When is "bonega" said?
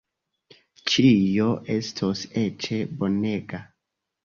3.05-3.65